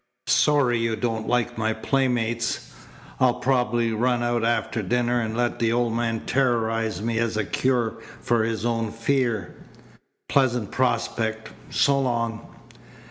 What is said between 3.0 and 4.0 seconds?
I'll probably